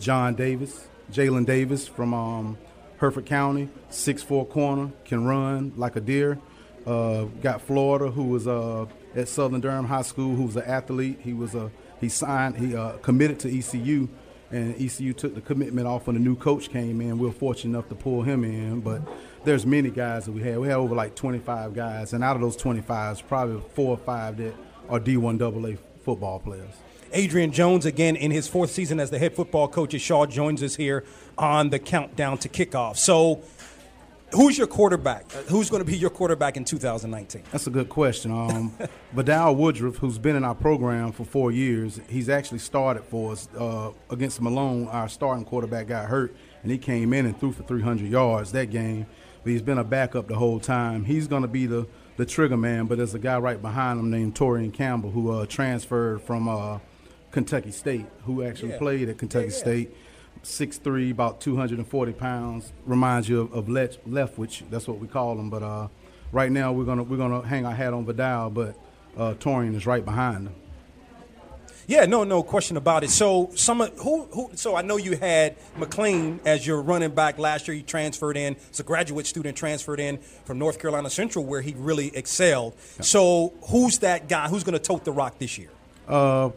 John 0.00 0.34
Davis, 0.34 0.86
Jalen 1.10 1.46
Davis 1.46 1.88
from 1.88 2.12
um, 2.12 2.58
Hertford 2.98 3.26
County, 3.26 3.68
six 3.88 4.22
four 4.22 4.44
corner, 4.44 4.90
can 5.04 5.24
run 5.24 5.72
like 5.76 5.96
a 5.96 6.00
deer. 6.00 6.38
Uh, 6.86 7.24
got 7.40 7.62
Florida, 7.62 8.10
who 8.10 8.24
was 8.24 8.46
uh, 8.46 8.86
at 9.14 9.28
Southern 9.28 9.60
Durham 9.60 9.86
High 9.86 10.02
School, 10.02 10.36
who 10.36 10.44
was 10.44 10.56
an 10.56 10.64
athlete. 10.64 11.20
He 11.22 11.32
was 11.32 11.54
a 11.54 11.70
he 12.00 12.08
signed, 12.10 12.58
he 12.58 12.76
uh, 12.76 12.98
committed 12.98 13.40
to 13.40 13.58
ECU 13.58 14.08
and 14.50 14.74
ECU 14.80 15.12
took 15.12 15.34
the 15.34 15.40
commitment 15.40 15.86
off 15.86 16.06
when 16.06 16.14
the 16.14 16.20
new 16.20 16.36
coach 16.36 16.70
came 16.70 17.00
in. 17.00 17.18
We 17.18 17.26
were 17.26 17.32
fortunate 17.32 17.76
enough 17.76 17.88
to 17.88 17.94
pull 17.94 18.22
him 18.22 18.44
in, 18.44 18.80
but 18.80 19.02
there's 19.44 19.66
many 19.66 19.90
guys 19.90 20.26
that 20.26 20.32
we 20.32 20.42
had. 20.42 20.58
We 20.58 20.68
had 20.68 20.76
over 20.76 20.94
like 20.94 21.14
25 21.14 21.74
guys, 21.74 22.12
and 22.12 22.22
out 22.22 22.36
of 22.36 22.42
those 22.42 22.56
25, 22.56 23.26
probably 23.28 23.62
four 23.74 23.90
or 23.90 23.98
five 23.98 24.36
that 24.38 24.54
are 24.88 25.00
D1 25.00 25.40
AA 25.40 25.78
football 26.04 26.38
players. 26.38 26.74
Adrian 27.12 27.52
Jones, 27.52 27.86
again 27.86 28.16
in 28.16 28.30
his 28.30 28.48
fourth 28.48 28.70
season 28.70 29.00
as 29.00 29.10
the 29.10 29.18
head 29.18 29.34
football 29.34 29.68
coach 29.68 29.94
at 29.94 30.00
Shaw, 30.00 30.26
joins 30.26 30.62
us 30.62 30.76
here 30.76 31.04
on 31.38 31.70
the 31.70 31.78
countdown 31.78 32.38
to 32.38 32.48
kickoff. 32.48 32.96
So, 32.96 33.42
Who's 34.32 34.58
your 34.58 34.66
quarterback? 34.66 35.30
Who's 35.48 35.70
going 35.70 35.84
to 35.84 35.90
be 35.90 35.96
your 35.96 36.10
quarterback 36.10 36.56
in 36.56 36.64
2019? 36.64 37.44
That's 37.52 37.66
a 37.66 37.70
good 37.70 37.88
question. 37.88 38.32
Um, 38.32 38.76
Vidal 39.12 39.54
Woodruff, 39.54 39.96
who's 39.96 40.18
been 40.18 40.36
in 40.36 40.44
our 40.44 40.54
program 40.54 41.12
for 41.12 41.24
four 41.24 41.52
years, 41.52 42.00
he's 42.08 42.28
actually 42.28 42.58
started 42.58 43.04
for 43.04 43.32
us 43.32 43.48
uh, 43.56 43.92
against 44.10 44.40
Malone. 44.40 44.88
Our 44.88 45.08
starting 45.08 45.44
quarterback 45.44 45.86
got 45.86 46.06
hurt, 46.06 46.34
and 46.62 46.72
he 46.72 46.78
came 46.78 47.12
in 47.12 47.24
and 47.26 47.38
threw 47.38 47.52
for 47.52 47.62
300 47.62 48.10
yards 48.10 48.52
that 48.52 48.70
game. 48.70 49.06
But 49.44 49.50
he's 49.52 49.62
been 49.62 49.78
a 49.78 49.84
backup 49.84 50.26
the 50.26 50.34
whole 50.34 50.58
time. 50.58 51.04
He's 51.04 51.28
going 51.28 51.42
to 51.42 51.48
be 51.48 51.66
the 51.66 51.86
the 52.16 52.26
trigger 52.26 52.56
man. 52.56 52.86
But 52.86 52.98
there's 52.98 53.14
a 53.14 53.18
guy 53.18 53.38
right 53.38 53.60
behind 53.60 54.00
him 54.00 54.10
named 54.10 54.34
Torian 54.34 54.72
Campbell 54.72 55.10
who 55.10 55.30
uh, 55.30 55.46
transferred 55.46 56.22
from 56.22 56.48
uh, 56.48 56.78
Kentucky 57.30 57.70
State, 57.70 58.06
who 58.24 58.42
actually 58.42 58.70
yeah. 58.70 58.78
played 58.78 59.08
at 59.08 59.18
Kentucky 59.18 59.46
yeah, 59.46 59.52
yeah. 59.52 59.58
State 59.58 59.96
6'3", 60.46 61.10
about 61.10 61.40
240 61.40 62.12
pounds. 62.12 62.72
Reminds 62.84 63.28
you 63.28 63.42
of, 63.42 63.52
of 63.52 63.68
Lech, 63.68 64.02
Leftwich. 64.04 64.62
That's 64.70 64.86
what 64.86 64.98
we 64.98 65.08
call 65.08 65.38
him. 65.38 65.50
But 65.50 65.62
uh, 65.62 65.88
right 66.32 66.50
now 66.50 66.72
we're 66.72 66.84
gonna 66.84 67.02
we're 67.02 67.16
gonna 67.16 67.42
hang 67.42 67.66
our 67.66 67.74
hat 67.74 67.92
on 67.92 68.06
Vidal, 68.06 68.50
but 68.50 68.76
uh, 69.16 69.34
Torian 69.34 69.74
is 69.74 69.86
right 69.86 70.04
behind 70.04 70.48
him. 70.48 70.54
Yeah, 71.88 72.04
no, 72.06 72.24
no 72.24 72.42
question 72.42 72.76
about 72.76 73.04
it. 73.04 73.10
So, 73.10 73.50
some 73.54 73.78
who, 73.80 74.24
who? 74.32 74.50
So, 74.54 74.74
I 74.74 74.82
know 74.82 74.96
you 74.96 75.16
had 75.16 75.56
McLean 75.76 76.40
as 76.44 76.66
your 76.66 76.82
running 76.82 77.14
back 77.14 77.38
last 77.38 77.68
year. 77.68 77.76
He 77.76 77.82
transferred 77.84 78.36
in. 78.36 78.54
It's 78.68 78.80
a 78.80 78.82
graduate 78.82 79.26
student 79.26 79.56
transferred 79.56 80.00
in 80.00 80.18
from 80.44 80.58
North 80.58 80.80
Carolina 80.80 81.10
Central, 81.10 81.44
where 81.44 81.60
he 81.60 81.74
really 81.76 82.10
excelled. 82.16 82.74
So, 83.00 83.52
who's 83.70 84.00
that 84.00 84.28
guy? 84.28 84.48
Who's 84.48 84.64
going 84.64 84.72
to 84.72 84.80
tote 84.80 85.04
the 85.04 85.12
rock 85.12 85.38
this 85.38 85.58
year? 85.58 85.70
Uh, 86.08 86.50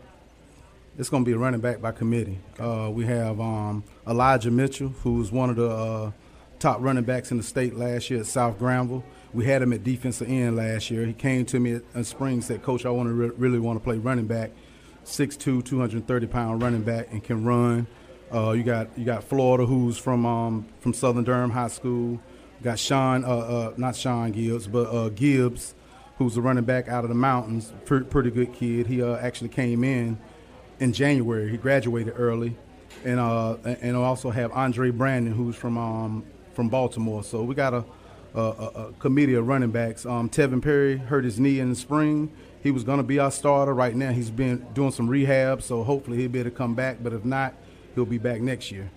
it's 0.99 1.07
going 1.07 1.23
to 1.23 1.31
be 1.31 1.33
running 1.33 1.61
back 1.61 1.81
by 1.81 1.93
committee. 1.93 2.39
Uh, 2.59 2.91
we 2.93 3.05
have 3.05 3.39
um, 3.39 3.85
Elijah 4.05 4.51
Mitchell, 4.51 4.89
who's 4.89 5.31
one 5.31 5.49
of 5.49 5.55
the 5.55 5.69
uh, 5.69 6.11
top 6.59 6.81
running 6.81 7.05
backs 7.05 7.31
in 7.31 7.37
the 7.37 7.43
state 7.43 7.73
last 7.75 8.09
year 8.09 8.19
at 8.19 8.25
South 8.25 8.59
Granville. 8.59 9.05
We 9.33 9.45
had 9.45 9.61
him 9.61 9.71
at 9.71 9.85
defensive 9.85 10.27
end 10.27 10.57
last 10.57 10.91
year. 10.91 11.05
He 11.05 11.13
came 11.13 11.45
to 11.45 11.59
me 11.59 11.79
in 11.95 12.03
spring 12.03 12.41
said, 12.41 12.63
"Coach, 12.63 12.85
I 12.85 12.89
want 12.89 13.07
to 13.07 13.13
re- 13.13 13.31
really 13.37 13.59
want 13.59 13.79
to 13.79 13.83
play 13.83 13.97
running 13.97 14.27
back. 14.27 14.51
6'2", 15.05 15.63
230 15.63 16.27
pound 16.27 16.61
running 16.61 16.83
back, 16.83 17.07
and 17.11 17.23
can 17.23 17.45
run." 17.45 17.87
Uh, 18.33 18.51
you 18.51 18.63
got 18.63 18.89
you 18.97 19.05
got 19.05 19.23
Florida, 19.23 19.65
who's 19.65 19.97
from 19.97 20.25
um, 20.25 20.67
from 20.81 20.93
Southern 20.93 21.23
Durham 21.23 21.51
High 21.51 21.69
School. 21.69 22.11
You 22.11 22.63
got 22.63 22.77
Sean, 22.77 23.23
uh, 23.23 23.27
uh, 23.27 23.73
not 23.77 23.95
Sean 23.95 24.33
Gibbs, 24.33 24.67
but 24.67 24.93
uh, 24.93 25.07
Gibbs, 25.09 25.75
who's 26.17 26.35
a 26.35 26.41
running 26.41 26.65
back 26.65 26.89
out 26.89 27.05
of 27.05 27.09
the 27.09 27.15
mountains. 27.15 27.71
Pretty, 27.85 28.31
good 28.31 28.51
kid. 28.51 28.87
He 28.87 29.01
actually 29.01 29.49
came 29.49 29.85
in 29.85 30.19
in 30.79 30.93
January. 30.93 31.49
He 31.49 31.57
graduated 31.57 32.13
early, 32.17 32.55
and 33.05 33.19
uh, 33.19 33.57
and 33.63 33.95
also 33.95 34.29
have 34.29 34.51
Andre 34.51 34.91
Brandon, 34.91 35.33
who's 35.33 35.55
from 35.55 35.77
um, 35.77 36.25
from 36.53 36.69
Baltimore. 36.69 37.23
So 37.23 37.43
we 37.43 37.55
got 37.55 37.73
a, 37.73 37.85
a, 38.33 38.41
a, 38.41 38.93
committee 38.99 39.35
of 39.35 39.47
running 39.47 39.71
backs. 39.71 40.05
Um, 40.05 40.29
Tevin 40.29 40.61
Perry 40.61 40.97
hurt 40.97 41.23
his 41.23 41.39
knee 41.39 41.59
in 41.59 41.69
the 41.69 41.75
spring. 41.75 42.31
He 42.61 42.71
was 42.71 42.83
going 42.83 42.97
to 42.97 43.03
be 43.03 43.19
our 43.19 43.31
starter. 43.31 43.73
Right 43.73 43.95
now, 43.95 44.11
he's 44.11 44.29
been 44.29 44.65
doing 44.73 44.91
some 44.91 45.07
rehab, 45.07 45.61
so 45.61 45.83
hopefully 45.83 46.17
he'll 46.17 46.29
be 46.29 46.39
able 46.39 46.49
to 46.49 46.55
come 46.55 46.75
back. 46.75 46.97
But 47.01 47.13
if 47.13 47.23
not, 47.23 47.53
he'll 47.95 48.05
be 48.05 48.17
back 48.17 48.41
next 48.41 48.71
year. 48.71 48.89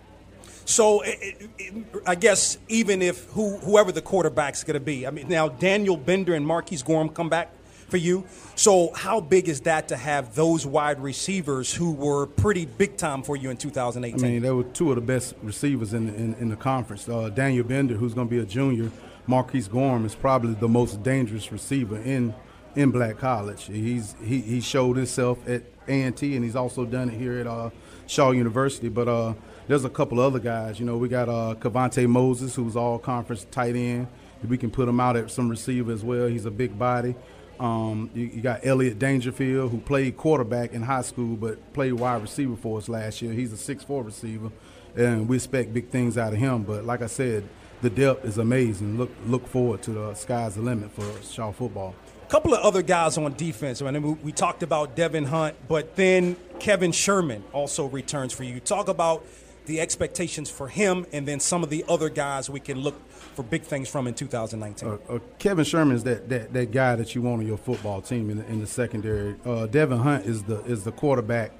So, 0.65 1.03
it, 1.03 1.51
it, 1.59 1.87
I 2.07 2.15
guess 2.15 2.59
even 2.69 3.03
if 3.03 3.25
who, 3.31 3.59
whoever 3.59 3.91
the 3.91 4.03
quarterback's 4.03 4.63
going 4.65 4.75
to 4.75 4.81
be, 4.81 5.07
I 5.07 5.11
mean, 5.11 5.29
now 5.29 5.49
Daniel 5.49 5.97
Bender 5.97 6.35
and 6.35 6.47
Marquise 6.47 6.83
Gorham 6.83 7.09
come 7.09 7.29
back 7.29 7.53
for 7.93 7.99
you. 7.99 8.25
So, 8.57 8.91
how 8.95 9.21
big 9.21 9.51
is 9.51 9.61
that 9.61 9.89
to 9.89 9.97
have 9.97 10.35
those 10.35 10.67
wide 10.67 10.99
receivers 10.99 11.73
who 11.73 11.93
were 11.93 12.27
pretty 12.27 12.65
big 12.65 12.97
time 12.97 13.23
for 13.23 13.37
you 13.37 13.51
in 13.51 13.59
2018? 13.59 14.25
I 14.25 14.33
mean, 14.33 14.43
they 14.43 14.51
were 14.51 14.65
two 14.65 14.91
of 14.91 14.97
the 14.97 15.03
best 15.03 15.35
receivers 15.43 15.93
in 15.93 16.09
in, 16.09 16.35
in 16.41 16.49
the 16.49 16.57
conference. 16.57 17.07
Uh, 17.09 17.29
Daniel 17.29 17.65
Bender, 17.65 17.95
who's 17.95 18.15
going 18.15 18.29
to 18.29 18.35
be 18.35 18.41
a 18.41 18.47
junior, 18.47 18.91
Marquise 19.27 19.69
Gorham 19.69 20.07
is 20.07 20.15
probably 20.15 20.55
the 20.55 20.69
most 20.69 21.03
dangerous 21.03 21.53
receiver 21.53 21.99
in 21.99 22.35
in 22.75 22.91
Black 22.91 23.19
College. 23.19 23.67
He's 23.67 24.17
he, 24.25 24.41
he 24.41 24.61
showed 24.63 24.97
himself 24.97 25.47
at 25.47 25.63
A 25.87 26.03
and 26.03 26.17
T, 26.17 26.35
and 26.35 26.43
he's 26.43 26.57
also 26.57 26.87
done 26.87 27.11
it 27.11 27.19
here 27.19 27.41
at 27.41 27.47
uh, 27.47 27.69
Shaw 28.07 28.31
University. 28.31 28.89
But 28.89 29.07
uh, 29.07 29.35
there's 29.69 29.85
a 29.85 29.91
couple 29.91 30.19
other 30.19 30.39
guys. 30.39 30.81
You 30.81 30.87
know, 30.87 30.97
we 30.97 31.11
got 31.11 31.29
uh, 31.29 31.57
Cavante 31.61 32.09
Moses, 32.09 32.55
who's 32.55 32.75
all 32.75 32.99
conference 32.99 33.47
tight 33.51 33.77
end. 33.77 34.09
We 34.49 34.57
can 34.57 34.71
put 34.71 34.89
him 34.89 34.99
out 34.99 35.17
at 35.17 35.31
some 35.31 35.49
receiver 35.49 35.93
as 35.93 36.03
well. 36.03 36.27
He's 36.27 36.47
a 36.47 36.51
big 36.51 36.77
body. 36.79 37.15
Um, 37.63 38.11
you, 38.13 38.25
you 38.25 38.43
got 38.43 38.67
Elliot 38.67 38.99
Dangerfield, 38.99 39.71
who 39.71 39.79
played 39.79 40.17
quarterback 40.17 40.73
in 40.73 40.83
high 40.83 41.03
school, 41.03 41.37
but 41.37 41.73
played 41.73 41.93
wide 41.93 42.21
receiver 42.21 42.57
for 42.57 42.79
us 42.79 42.89
last 42.89 43.23
year. 43.23 43.33
He's 43.33 43.53
a 43.53 43.75
6'4 43.75 44.05
receiver, 44.05 44.51
and 44.97 45.29
we 45.29 45.37
expect 45.37 45.73
big 45.73 45.89
things 45.89 46.19
out 46.19 46.33
of 46.33 46.41
him. 46.41 46.65
But 46.65 46.85
like 46.85 47.03
I 47.03 47.07
said, 47.07 47.49
the 47.81 47.89
depth 47.89 48.25
is 48.25 48.39
amazing. 48.39 48.99
Look 48.99 49.11
look 49.27 49.47
forward 49.47 49.81
to 49.83 49.93
the 49.93 50.15
sky's 50.15 50.57
the 50.57 50.61
limit 50.61 50.91
for 50.91 51.05
Shaw 51.23 51.53
football. 51.53 51.95
A 52.27 52.31
couple 52.31 52.53
of 52.53 52.65
other 52.65 52.83
guys 52.83 53.17
on 53.17 53.33
defense. 53.35 53.81
I 53.81 53.89
mean, 53.93 54.21
we 54.23 54.33
talked 54.33 54.65
about 54.65 54.97
Devin 54.97 55.27
Hunt, 55.27 55.55
but 55.69 55.95
then 55.95 56.35
Kevin 56.59 56.91
Sherman 56.91 57.45
also 57.53 57.87
returns 57.87 58.33
for 58.33 58.43
you. 58.43 58.59
Talk 58.59 58.89
about 58.89 59.25
the 59.67 59.81
expectations 59.81 60.51
for 60.51 60.69
him, 60.69 61.07
and 61.13 61.27
then 61.27 61.41
some 61.41 61.63
of 61.63 61.71
the 61.71 61.85
other 61.89 62.09
guys 62.09 62.51
we 62.51 62.61
can 62.61 62.81
look 62.81 62.95
for 63.11 63.43
big 63.43 63.63
things 63.63 63.89
from 63.89 64.07
in 64.07 64.15
2019. 64.15 64.89
Uh, 64.89 64.99
uh, 65.09 65.19
Kevin 65.39 65.65
Sherman 65.65 65.97
is 65.97 66.05
that, 66.05 66.29
that, 66.29 66.53
that 66.53 66.71
guy 66.71 66.97
that 66.97 67.15
you 67.15 67.23
want 67.23 67.41
on 67.41 67.47
your 67.47 67.57
football 67.57 68.01
team 68.01 68.31
in 68.31 68.39
the, 68.39 68.47
in 68.47 68.61
the 68.61 68.67
secondary. 68.67 69.37
Uh, 69.45 69.67
Devin 69.67 69.99
Hunt 69.99 70.27
is 70.27 70.43
the 70.43 70.63
is 70.65 70.85
the 70.85 70.93
quarterback 70.93 71.53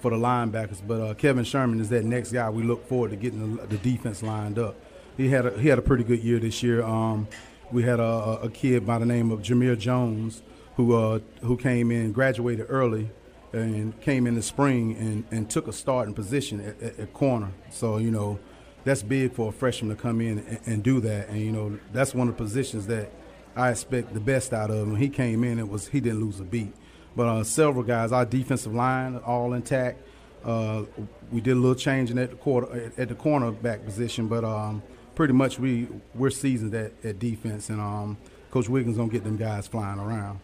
for 0.00 0.10
the 0.10 0.16
linebackers, 0.16 0.80
but 0.86 1.00
uh, 1.00 1.14
Kevin 1.14 1.44
Sherman 1.44 1.80
is 1.80 1.88
that 1.90 2.04
next 2.04 2.32
guy 2.32 2.50
we 2.50 2.62
look 2.62 2.86
forward 2.88 3.10
to 3.10 3.16
getting 3.16 3.56
the, 3.56 3.66
the 3.66 3.78
defense 3.78 4.22
lined 4.22 4.58
up. 4.58 4.76
He 5.16 5.28
had 5.28 5.46
a, 5.46 5.58
he 5.58 5.68
had 5.68 5.78
a 5.78 5.82
pretty 5.82 6.04
good 6.04 6.22
year 6.22 6.38
this 6.38 6.62
year. 6.62 6.82
Um, 6.82 7.28
we 7.72 7.82
had 7.82 8.00
a, 8.00 8.40
a 8.42 8.50
kid 8.50 8.86
by 8.86 8.98
the 8.98 9.06
name 9.06 9.30
of 9.30 9.40
Jameer 9.40 9.78
Jones 9.78 10.42
who 10.76 10.94
uh, 10.94 11.20
who 11.42 11.56
came 11.56 11.90
in, 11.90 12.12
graduated 12.12 12.66
early, 12.68 13.10
and 13.52 13.98
came 14.00 14.26
in 14.26 14.34
the 14.34 14.42
spring 14.42 14.96
and, 14.96 15.24
and 15.30 15.50
took 15.50 15.68
a 15.68 15.72
starting 15.72 16.14
position 16.14 16.60
at, 16.60 16.82
at, 16.82 16.98
at 16.98 17.12
corner. 17.12 17.52
So 17.70 17.98
you 17.98 18.10
know 18.10 18.38
that's 18.84 19.02
big 19.02 19.32
for 19.32 19.48
a 19.48 19.52
freshman 19.52 19.96
to 19.96 20.00
come 20.00 20.20
in 20.20 20.38
and, 20.38 20.60
and 20.66 20.82
do 20.82 21.00
that. 21.00 21.28
And 21.28 21.40
you 21.40 21.52
know 21.52 21.78
that's 21.92 22.14
one 22.14 22.28
of 22.28 22.36
the 22.36 22.42
positions 22.42 22.86
that 22.88 23.10
I 23.54 23.70
expect 23.70 24.12
the 24.14 24.20
best 24.20 24.52
out 24.52 24.70
of 24.70 24.76
him. 24.76 24.92
When 24.92 25.00
he 25.00 25.08
came 25.08 25.44
in, 25.44 25.58
it 25.58 25.68
was 25.68 25.88
he 25.88 26.00
didn't 26.00 26.20
lose 26.20 26.40
a 26.40 26.44
beat. 26.44 26.74
But 27.16 27.26
uh, 27.28 27.44
several 27.44 27.82
guys, 27.82 28.12
our 28.12 28.26
defensive 28.26 28.74
line 28.74 29.16
all 29.18 29.54
intact. 29.54 30.02
Uh, 30.44 30.84
we 31.32 31.40
did 31.40 31.52
a 31.52 31.60
little 31.60 31.74
changing 31.74 32.18
at 32.18 32.30
the 32.30 32.36
quarter 32.36 32.92
at 32.96 33.08
the 33.08 33.14
cornerback 33.14 33.84
position, 33.84 34.28
but 34.28 34.44
um, 34.44 34.82
pretty 35.16 35.32
much 35.32 35.58
we 35.58 35.88
we're 36.14 36.30
seasoned 36.30 36.74
at, 36.74 36.92
at 37.02 37.18
defense, 37.18 37.68
and 37.70 37.80
um, 37.80 38.16
Coach 38.52 38.68
Wiggins 38.68 38.96
gonna 38.96 39.10
get 39.10 39.24
them 39.24 39.36
guys 39.36 39.66
flying 39.66 39.98
around. 39.98 40.38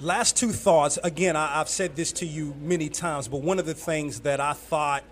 Last 0.00 0.36
two 0.36 0.52
thoughts. 0.52 0.96
Again, 1.02 1.34
I, 1.34 1.60
I've 1.60 1.68
said 1.68 1.96
this 1.96 2.12
to 2.12 2.26
you 2.26 2.54
many 2.60 2.88
times, 2.88 3.26
but 3.26 3.42
one 3.42 3.58
of 3.58 3.66
the 3.66 3.74
things 3.74 4.20
that 4.20 4.38
I 4.38 4.52
thought, 4.52 5.02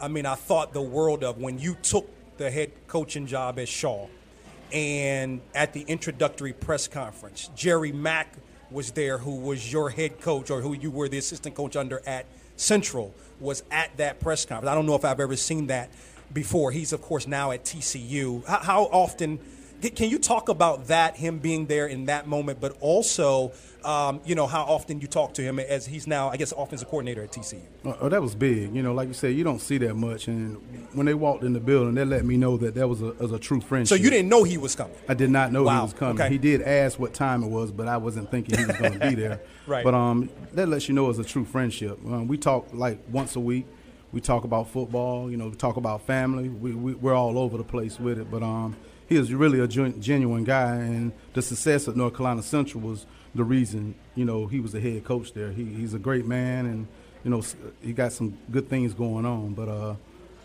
I 0.00 0.06
mean, 0.06 0.26
I 0.26 0.36
thought 0.36 0.72
the 0.72 0.80
world 0.80 1.24
of 1.24 1.38
when 1.38 1.58
you 1.58 1.74
took 1.82 2.08
the 2.36 2.48
head 2.48 2.70
coaching 2.86 3.26
job 3.26 3.58
at 3.58 3.66
Shaw, 3.66 4.06
and 4.72 5.40
at 5.56 5.72
the 5.72 5.80
introductory 5.88 6.52
press 6.52 6.86
conference, 6.86 7.50
Jerry 7.56 7.90
Mack 7.90 8.36
was 8.70 8.92
there, 8.92 9.18
who 9.18 9.34
was 9.34 9.72
your 9.72 9.90
head 9.90 10.20
coach 10.20 10.50
or 10.50 10.60
who 10.60 10.72
you 10.72 10.92
were 10.92 11.08
the 11.08 11.18
assistant 11.18 11.56
coach 11.56 11.74
under 11.74 12.00
at 12.06 12.24
Central, 12.54 13.12
was 13.40 13.64
at 13.72 13.96
that 13.96 14.20
press 14.20 14.44
conference. 14.44 14.70
I 14.70 14.74
don't 14.76 14.86
know 14.86 14.94
if 14.94 15.04
I've 15.04 15.18
ever 15.18 15.34
seen 15.34 15.66
that 15.66 15.90
before. 16.32 16.70
He's 16.70 16.92
of 16.92 17.02
course 17.02 17.26
now 17.26 17.50
at 17.50 17.64
TCU. 17.64 18.46
How, 18.46 18.58
how 18.60 18.82
often? 18.84 19.40
Can 19.80 20.10
you 20.10 20.18
talk 20.18 20.48
about 20.48 20.88
that, 20.88 21.16
him 21.16 21.38
being 21.38 21.66
there 21.66 21.86
in 21.86 22.06
that 22.06 22.26
moment, 22.26 22.60
but 22.60 22.76
also, 22.80 23.52
um, 23.84 24.20
you 24.24 24.34
know, 24.34 24.48
how 24.48 24.62
often 24.64 25.00
you 25.00 25.06
talk 25.06 25.34
to 25.34 25.42
him 25.42 25.60
as 25.60 25.86
he's 25.86 26.06
now, 26.08 26.28
I 26.30 26.36
guess, 26.36 26.52
offensive 26.56 26.88
coordinator 26.88 27.22
at 27.22 27.30
TCU? 27.30 27.60
Uh, 27.86 27.94
Oh, 28.00 28.08
that 28.08 28.20
was 28.20 28.34
big. 28.34 28.74
You 28.74 28.82
know, 28.82 28.92
like 28.92 29.06
you 29.06 29.14
said, 29.14 29.34
you 29.36 29.44
don't 29.44 29.60
see 29.60 29.78
that 29.78 29.94
much. 29.94 30.26
And 30.26 30.56
when 30.94 31.06
they 31.06 31.14
walked 31.14 31.44
in 31.44 31.52
the 31.52 31.60
building, 31.60 31.94
they 31.94 32.04
let 32.04 32.24
me 32.24 32.36
know 32.36 32.56
that 32.56 32.74
that 32.74 32.88
was 32.88 33.00
a, 33.02 33.12
was 33.12 33.30
a 33.30 33.38
true 33.38 33.60
friendship. 33.60 33.96
So 33.96 34.02
you 34.02 34.10
didn't 34.10 34.28
know 34.28 34.42
he 34.42 34.58
was 34.58 34.74
coming? 34.74 34.96
I 35.08 35.14
did 35.14 35.30
not 35.30 35.52
know 35.52 35.60
he 35.60 35.66
was 35.80 35.92
coming. 35.92 36.20
okay. 36.20 36.28
He 36.28 36.38
did 36.38 36.62
ask 36.62 36.98
what 36.98 37.14
time 37.14 37.44
it 37.44 37.48
was, 37.48 37.70
but 37.70 37.86
I 37.86 37.98
wasn't 37.98 38.30
thinking 38.32 38.58
he 38.58 38.64
was 38.64 38.76
going 38.76 38.98
to 38.98 39.08
be 39.10 39.14
there. 39.14 39.40
Right. 39.68 39.84
But 39.84 39.92
um, 39.94 40.30
that 40.54 40.66
lets 40.66 40.88
you 40.88 40.94
know 40.94 41.10
it's 41.10 41.18
a 41.18 41.24
true 41.24 41.44
friendship. 41.44 41.98
Um, 42.06 42.26
we 42.26 42.38
talk 42.38 42.68
like 42.72 42.98
once 43.10 43.36
a 43.36 43.40
week. 43.40 43.66
We 44.12 44.22
talk 44.22 44.44
about 44.44 44.70
football. 44.70 45.30
You 45.30 45.36
know, 45.36 45.48
we 45.48 45.56
talk 45.56 45.76
about 45.76 46.00
family. 46.06 46.48
We, 46.48 46.72
we 46.74 46.94
we're 46.94 47.14
all 47.14 47.38
over 47.38 47.58
the 47.58 47.64
place 47.64 48.00
with 48.00 48.18
it. 48.18 48.30
But 48.30 48.42
um, 48.42 48.74
he 49.08 49.16
is 49.16 49.32
really 49.32 49.60
a 49.60 49.66
gen- 49.66 50.00
genuine 50.00 50.44
guy, 50.44 50.76
and 50.76 51.12
the 51.32 51.40
success 51.42 51.88
of 51.88 51.96
North 51.96 52.14
Carolina 52.14 52.42
Central 52.42 52.82
was 52.82 53.06
the 53.34 53.44
reason. 53.44 53.94
You 54.14 54.24
know, 54.24 54.46
he 54.46 54.60
was 54.60 54.72
the 54.72 54.80
head 54.80 55.04
coach 55.04 55.32
there. 55.32 55.50
He, 55.50 55.64
he's 55.64 55.94
a 55.94 55.98
great 55.98 56.26
man, 56.26 56.66
and 56.66 56.86
you 57.24 57.30
know, 57.30 57.42
he 57.82 57.92
got 57.92 58.12
some 58.12 58.36
good 58.50 58.68
things 58.68 58.92
going 58.92 59.24
on. 59.24 59.54
But 59.54 59.68
uh, 59.68 59.94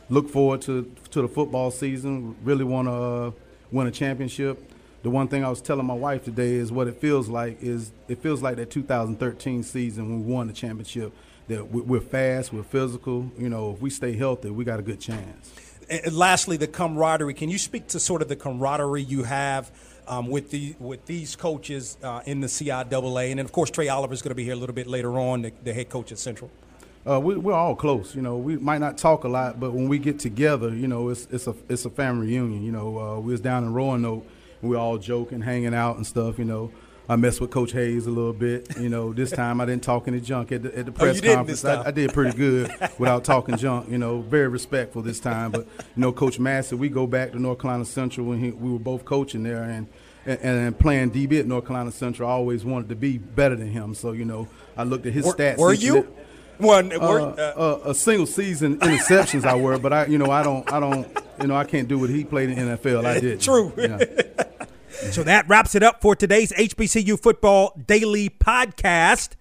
look 0.10 0.30
forward 0.30 0.62
to 0.64 0.90
to 1.12 1.22
the 1.22 1.28
football 1.28 1.72
season. 1.72 2.36
Really 2.44 2.64
want 2.64 2.88
to 2.88 2.94
uh, 2.94 3.32
win 3.72 3.88
a 3.88 3.92
championship. 3.92 4.72
The 5.04 5.10
one 5.10 5.28
thing 5.28 5.44
I 5.44 5.50
was 5.50 5.62
telling 5.62 5.86
my 5.86 5.94
wife 5.94 6.24
today 6.24 6.54
is 6.54 6.72
what 6.72 6.88
it 6.88 7.02
feels 7.02 7.28
like 7.28 7.62
is 7.62 7.92
it 8.08 8.22
feels 8.22 8.42
like 8.42 8.56
that 8.56 8.70
2013 8.70 9.64
season 9.64 10.10
when 10.10 10.26
we 10.26 10.34
won 10.34 10.48
the 10.48 10.54
championship. 10.54 11.14
That 11.50 11.70
we're 11.70 12.00
fast, 12.00 12.54
we're 12.54 12.64
physical. 12.64 13.30
You 13.38 13.50
know, 13.50 13.74
if 13.74 13.82
we 13.82 13.90
stay 13.90 14.14
healthy, 14.14 14.50
we 14.50 14.64
got 14.64 14.80
a 14.80 14.82
good 14.82 15.02
chance. 15.02 15.52
And 15.90 16.16
lastly, 16.16 16.58
the 16.58 16.68
camaraderie. 16.68 17.34
Can 17.34 17.50
you 17.50 17.58
speak 17.58 17.88
to 17.88 18.00
sort 18.00 18.22
of 18.22 18.28
the 18.28 18.36
camaraderie 18.36 19.04
you 19.04 19.24
have 19.24 19.72
um, 20.08 20.28
with 20.28 20.52
the 20.52 20.76
with 20.80 21.06
these 21.06 21.36
coaches 21.36 21.98
uh, 22.04 22.22
in 22.26 22.42
the 22.42 22.48
CIAA, 22.48 23.30
and 23.30 23.40
then 23.40 23.46
of 23.46 23.52
course 23.52 23.70
Trey 23.70 23.88
Oliver 23.88 24.14
is 24.14 24.22
going 24.22 24.32
to 24.32 24.36
be 24.36 24.44
here 24.44 24.54
a 24.54 24.58
little 24.58 24.76
bit 24.76 24.88
later 24.88 25.18
on, 25.18 25.44
the, 25.44 25.54
the 25.64 25.74
head 25.74 25.90
coach 25.90 26.12
at 26.12 26.20
Central. 26.20 26.50
Uh, 27.10 27.20
we, 27.20 27.36
we're 27.36 27.54
all 27.54 27.76
close. 27.76 28.16
You 28.16 28.22
know, 28.22 28.38
we 28.38 28.56
might 28.58 28.78
not 28.78 28.98
talk 28.98 29.26
a 29.26 29.28
lot, 29.28 29.60
but 29.60 29.74
when 29.74 29.90
we 29.90 30.00
get 30.00 30.20
together, 30.20 30.74
you 30.74 30.88
know, 30.88 31.10
it's 31.10 31.28
it's 31.32 31.48
a 31.48 31.56
it's 31.70 31.86
a 31.86 31.90
family 31.90 32.28
reunion. 32.28 32.64
You 32.64 32.72
know, 32.72 32.98
uh, 32.98 33.20
we 33.20 33.32
was 33.32 33.42
down 33.42 33.64
in 33.64 33.74
Roanoke, 33.74 34.26
we 34.62 34.76
all 34.76 34.98
joking, 34.98 35.42
hanging 35.42 35.74
out 35.74 35.98
and 35.98 36.08
stuff. 36.08 36.40
You 36.40 36.46
know, 36.46 36.72
I 37.10 37.16
messed 37.18 37.42
with 37.42 37.52
Coach 37.52 37.74
Hayes 37.74 38.08
a 38.08 38.10
little 38.12 38.32
bit. 38.34 38.78
You 38.80 38.88
know, 38.90 39.12
this 39.12 39.30
time 39.32 39.60
I 39.60 39.66
didn't 39.66 39.84
talk 39.84 40.08
any 40.08 40.22
junk 40.22 40.52
at 40.54 40.64
the, 40.64 40.78
at 40.78 40.86
the 40.86 40.92
Oh, 40.92 40.96
press 40.96 41.20
didn't 41.20 41.36
conference. 41.36 41.66
I, 41.66 41.88
I 41.88 41.92
did 41.92 42.14
pretty 42.14 42.38
good 42.38 42.74
without 42.98 43.24
talking 43.26 43.58
junk. 43.58 43.90
You 43.90 43.98
know, 43.98 44.22
very 44.22 44.48
respectful 44.48 45.02
this 45.02 45.20
time. 45.20 45.52
But 45.52 45.68
you 45.78 45.84
know, 45.98 46.12
Coach 46.14 46.40
Massey, 46.40 46.76
we 46.76 46.88
go 46.90 47.06
back 47.06 47.32
to 47.34 47.40
North 47.40 47.60
Carolina 47.60 47.84
Central 47.86 48.26
when 48.28 48.40
he, 48.40 48.52
we 48.52 48.72
were 48.72 48.80
both 48.80 49.06
coaching 49.06 49.44
there 49.44 49.64
and. 49.64 49.88
And, 50.26 50.40
and 50.42 50.80
playing 50.80 51.12
DB 51.12 51.42
at 51.42 51.46
North 51.48 51.66
Carolina 51.66 51.92
Central, 51.92 52.30
I 52.30 52.32
always 52.32 52.64
wanted 52.64 52.88
to 52.88 52.96
be 52.96 53.18
better 53.18 53.58
than 53.58 53.68
him. 53.68 53.94
So 53.94 54.14
you 54.14 54.24
know, 54.24 54.48
I 54.78 54.84
looked 54.84 55.06
at 55.06 55.12
his 55.12 55.26
Were- 55.26 55.34
stats. 55.34 55.58
were 55.58 55.74
you? 55.74 56.08
One, 56.60 56.94
uh, 56.94 57.00
were- 57.00 57.36
uh, 57.38 57.90
a 57.90 57.94
single 57.94 58.26
season 58.26 58.78
interceptions 58.80 59.44
I 59.44 59.56
were, 59.56 59.78
but 59.78 59.92
I, 59.92 60.06
you 60.06 60.18
know, 60.18 60.32
I 60.32 60.42
don't, 60.42 60.72
I 60.72 60.80
don't, 60.80 61.06
you 61.42 61.48
know, 61.48 61.58
I 61.58 61.66
can't 61.66 61.90
do 61.90 62.00
what 62.00 62.10
he 62.10 62.24
played 62.24 62.50
in 62.52 62.58
NFL. 62.58 63.04
I 63.06 63.20
did. 63.20 63.42
True. 63.42 63.74
Yeah. 63.76 63.98
So 65.14 65.22
that 65.22 65.48
wraps 65.48 65.76
it 65.76 65.84
up 65.84 66.02
for 66.02 66.16
today's 66.16 66.52
HBCU 66.54 67.22
Football 67.22 67.80
Daily 67.86 68.32
Podcast. 68.32 69.34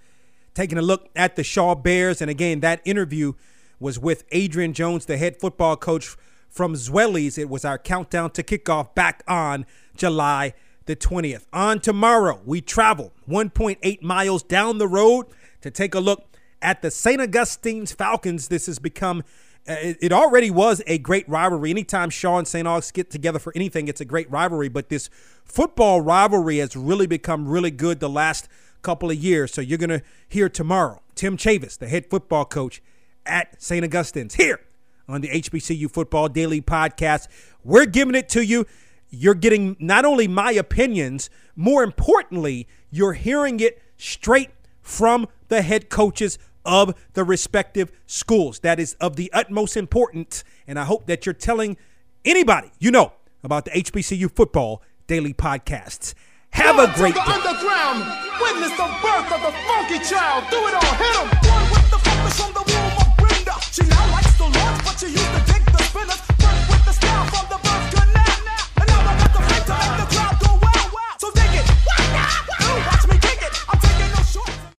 Taking 0.53 0.77
a 0.77 0.83
look 0.83 1.09
at 1.17 1.35
the 1.35 1.43
Shaw 1.43 1.75
Bears. 1.75 2.21
And 2.21 2.31
again, 2.31 2.61
that 2.61 2.83
interview 2.85 3.33
was 3.81 3.99
with 3.99 4.25
Adrian 4.33 4.75
Jones, 4.75 5.07
the 5.07 5.17
head 5.17 5.41
football 5.41 5.79
coach 5.79 6.15
from 6.51 6.75
Zweli's. 6.75 7.39
It 7.39 7.49
was 7.49 7.65
our 7.65 7.79
countdown 7.79 8.33
to 8.33 8.43
kickoff 8.43 8.95
back 8.95 9.23
on 9.27 9.65
July 9.97 10.53
the 10.85 10.95
20th. 10.95 11.47
On 11.55 11.81
tomorrow, 11.81 12.43
we 12.45 12.61
travel 12.61 13.15
1.8 13.27 14.03
miles 14.03 14.43
down 14.43 14.77
the 14.77 14.87
road 14.87 15.25
to 15.63 15.71
take 15.71 15.95
a 15.95 16.01
look 16.01 16.37
at 16.61 16.83
the 16.83 16.91
St. 16.91 17.19
Augustine's 17.19 17.93
Falcons. 17.93 18.49
This 18.49 18.67
has 18.67 18.79
become 18.79 19.25
it 19.67 19.99
it 20.01 20.13
already 20.13 20.51
was 20.51 20.83
a 20.87 20.99
great 20.99 21.29
rivalry. 21.29 21.71
Anytime 21.71 22.11
Shaw 22.11 22.39
and 22.39 22.49
St. 22.49 22.67
August 22.67 22.95
get 22.95 23.11
together 23.11 23.39
for 23.39 23.53
anything, 23.55 23.89
it's 23.89 24.01
a 24.01 24.05
great 24.05 24.31
rivalry. 24.31 24.69
But 24.69 24.89
this 24.89 25.09
football 25.45 26.01
rivalry 26.01 26.59
has 26.59 26.77
really 26.77 27.07
become 27.07 27.49
really 27.49 27.71
good 27.71 28.01
the 28.01 28.09
last 28.09 28.49
couple 28.83 29.11
of 29.11 29.17
years. 29.17 29.53
So 29.53 29.61
you're 29.61 29.79
going 29.79 29.91
to 29.91 30.03
hear 30.29 30.49
tomorrow 30.49 31.03
Tim 31.15 31.37
Chavis, 31.37 31.79
the 31.79 31.89
head 31.89 32.07
football 32.11 32.45
coach 32.45 32.83
at 33.25 33.63
St. 33.63 33.85
Augustine's, 33.85 34.35
here 34.35 34.61
on 35.09 35.21
the 35.21 35.29
HBCU 35.29 35.91
Football 35.91 36.29
Daily 36.29 36.61
Podcast. 36.61 37.29
We're 37.65 37.87
giving 37.87 38.15
it 38.15 38.29
to 38.31 38.45
you. 38.45 38.67
You're 39.11 39.35
getting 39.35 39.77
not 39.79 40.05
only 40.05 40.27
my 40.27 40.53
opinions, 40.53 41.29
more 41.55 41.83
importantly, 41.83 42.67
you're 42.91 43.13
hearing 43.13 43.61
it 43.61 43.83
straight 43.97 44.51
from 44.81 45.29
the 45.49 45.63
head 45.63 45.91
coaches 45.91 46.39
of 46.65 46.95
the 47.15 47.25
respective 47.25 47.93
schools. 48.07 48.61
That 48.61 48.79
is 48.81 48.95
of 48.95 49.17
the 49.17 49.33
utmost 49.33 49.77
importance. 49.77 50.45
And 50.67 50.79
I 50.79 50.85
hope 50.85 51.07
that 51.07 51.27
you're 51.27 51.33
telling 51.35 51.77
anybody 52.25 52.71
you 52.79 52.91
know 52.91 53.13
about 53.43 53.65
the 53.65 53.71
HBCU 53.73 54.31
football 54.35 54.83
daily 55.07 55.35
podcasts. 55.35 56.15
Have 56.51 56.79
a 56.79 56.87
great 56.95 57.15
the 57.15 57.21
day. 57.21 57.33
underground, 57.33 58.05
witness 58.41 58.77
the 58.77 58.89
birth 59.01 59.33
of 59.33 59.41
the 59.41 59.53
funky 59.67 59.99
child. 60.05 60.45
Do 60.51 60.59
it 60.69 60.75
all, 60.75 60.95
hit 61.01 61.17
him. 61.17 61.29
With 61.73 61.91
the 61.91 61.99
focus 61.99 62.37
the 62.37 62.65
womb 62.69 62.93
of 63.01 63.09
Brenda. 63.17 63.57
She 63.73 63.83
now 63.89 64.13
likes 64.13 64.37
the 64.37 64.49
but 64.85 64.95
she 65.01 65.07
used 65.07 65.33
to 65.33 65.41
dig 65.49 65.65
the 65.65 65.83
spinners. 65.83 66.23
With 66.69 66.85
the 66.85 66.93
style 66.93 67.25
from 67.33 67.47
the 67.49 67.57
birth 67.57 67.89
canal. 67.95 68.37
And 68.77 68.87
now 68.87 69.01
I 69.01 69.19
got 69.19 69.33
the 69.33 69.41
to 69.41 69.49
make 69.49 69.65
the 69.65 70.17
crowd. 70.17 70.32